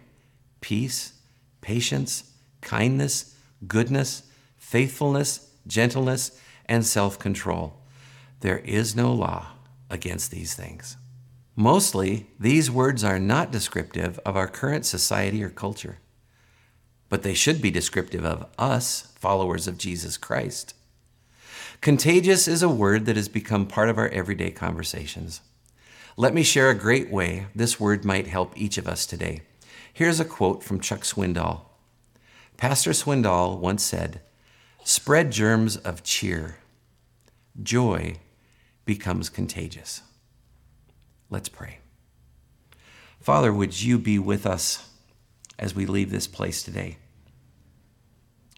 peace, 0.62 1.14
patience, 1.65 2.31
kindness, 2.62 3.34
goodness, 3.67 4.22
faithfulness, 4.55 5.50
gentleness, 5.65 6.39
and 6.67 6.86
self 6.86 7.17
control. 7.17 7.81
There 8.41 8.60
is 8.60 8.95
no 8.95 9.12
law 9.12 9.48
against 9.89 10.29
these 10.29 10.53
things. 10.53 10.95
Mostly, 11.55 12.27
these 12.39 12.69
words 12.69 13.03
are 13.03 13.17
not 13.17 13.51
descriptive 13.51 14.19
of 14.24 14.38
our 14.38 14.48
current 14.48 14.86
society 14.86 15.43
or 15.43 15.50
culture, 15.50 15.98
but 17.10 17.24
they 17.24 17.34
should 17.34 17.63
be 17.63 17.72
descriptive 17.72 18.24
of 18.24 18.45
us, 18.60 19.12
followers 19.15 19.67
of 19.67 19.79
Jesus 19.79 20.17
Christ. 20.17 20.75
Contagious 21.81 22.48
is 22.48 22.62
a 22.62 22.69
word 22.69 23.07
that 23.07 23.15
has 23.15 23.27
become 23.27 23.65
part 23.65 23.89
of 23.89 23.98
our 23.98 24.10
everyday 24.10 24.51
conversations. 24.51 25.41
Let 26.15 26.36
me 26.36 26.43
share 26.43 26.69
a 26.69 26.75
great 26.75 27.10
way 27.10 27.48
this 27.55 27.79
word 27.79 28.05
might 28.05 28.27
help 28.27 28.55
each 28.55 28.77
of 28.77 28.88
us 28.88 29.07
today. 29.07 29.41
Here's 29.96 30.20
a 30.20 30.25
quote 30.25 30.62
from 30.62 30.82
Chuck 30.82 31.04
Swindoll. 31.04 31.62
Pastor 32.58 32.92
Swindoll 32.92 33.58
once 33.58 33.82
said, 33.82 34.20
Spread 34.84 35.32
germs 35.32 35.78
of 35.78 36.04
cheer. 36.04 36.58
Joy 37.63 38.17
becomes 38.84 39.30
contagious. 39.30 40.02
Let's 41.30 41.48
pray. 41.48 41.78
Father, 43.22 43.54
would 43.54 43.82
you 43.82 43.98
be 43.98 44.19
with 44.19 44.46
us 44.46 44.89
as 45.58 45.74
we 45.74 45.86
leave 45.86 46.12
this 46.12 46.28
place 46.28 46.62
today? 46.62 46.98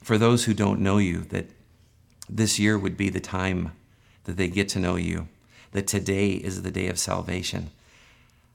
For 0.01 0.17
those 0.17 0.45
who 0.45 0.55
don't 0.55 0.81
know 0.81 0.97
you, 0.97 1.19
that 1.25 1.51
this 2.27 2.57
year 2.57 2.79
would 2.79 2.97
be 2.97 3.09
the 3.09 3.19
time 3.19 3.73
that 4.23 4.37
they 4.37 4.47
get 4.47 4.69
to 4.69 4.79
know 4.79 4.95
you, 4.95 5.27
that 5.71 5.85
today 5.85 6.31
is 6.31 6.63
the 6.63 6.71
day 6.71 6.87
of 6.87 6.97
salvation. 6.97 7.69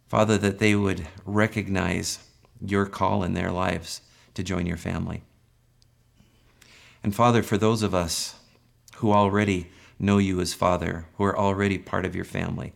Father, 0.08 0.36
that 0.36 0.58
they 0.58 0.74
would 0.74 1.06
recognize 1.24 2.18
your 2.64 2.86
call 2.86 3.22
in 3.22 3.34
their 3.34 3.50
lives 3.50 4.00
to 4.34 4.42
join 4.42 4.66
your 4.66 4.76
family. 4.76 5.22
And 7.02 7.14
Father, 7.14 7.42
for 7.42 7.58
those 7.58 7.82
of 7.82 7.94
us 7.94 8.36
who 8.96 9.12
already 9.12 9.70
know 9.98 10.18
you 10.18 10.40
as 10.40 10.54
Father, 10.54 11.06
who 11.16 11.24
are 11.24 11.36
already 11.36 11.78
part 11.78 12.04
of 12.04 12.14
your 12.14 12.24
family, 12.24 12.72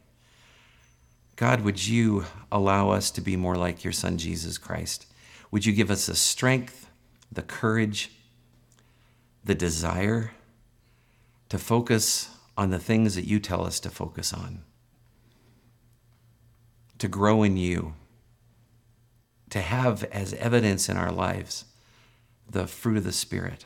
God, 1.37 1.61
would 1.61 1.87
you 1.87 2.25
allow 2.51 2.91
us 2.91 3.11
to 3.13 3.21
be 3.21 3.37
more 3.37 3.57
like 3.57 3.85
your 3.85 3.93
Son, 3.93 4.17
Jesus 4.17 4.59
Christ? 4.59 5.07
Would 5.51 5.67
you 5.67 5.73
give 5.73 5.91
us 5.91 6.07
the 6.07 6.17
strength, 6.17 6.89
the 7.31 7.43
courage, 7.43 8.11
the 9.45 9.55
desire 9.55 10.33
to 11.49 11.59
focus 11.59 12.31
on 12.57 12.71
the 12.71 12.79
things 12.79 13.15
that 13.15 13.27
you 13.27 13.39
tell 13.39 13.65
us 13.65 13.79
to 13.81 13.91
focus 13.91 14.33
on, 14.33 14.63
to 16.99 17.07
grow 17.07 17.43
in 17.43 17.57
you, 17.57 17.95
to 19.51 19.61
have 19.61 20.05
as 20.05 20.35
evidence 20.35 20.89
in 20.89 20.97
our 20.97 21.13
lives 21.13 21.65
the 22.49 22.67
fruit 22.67 22.97
of 22.97 23.05
the 23.05 23.13
Spirit. 23.13 23.65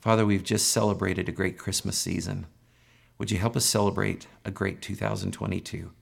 Father, 0.00 0.26
we've 0.26 0.44
just 0.44 0.70
celebrated 0.70 1.28
a 1.28 1.32
great 1.32 1.58
Christmas 1.58 1.96
season. 1.96 2.46
Would 3.18 3.30
you 3.30 3.38
help 3.38 3.56
us 3.56 3.64
celebrate 3.64 4.26
a 4.44 4.50
great 4.50 4.82
2022 4.82 5.92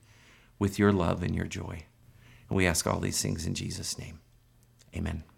with 0.59 0.79
your 0.79 0.92
love 0.92 1.23
and 1.23 1.35
your 1.35 1.46
joy? 1.46 1.85
And 2.49 2.57
we 2.57 2.66
ask 2.66 2.87
all 2.87 2.99
these 2.99 3.20
things 3.20 3.46
in 3.46 3.55
Jesus' 3.55 3.99
name. 3.99 4.20
Amen. 4.96 5.30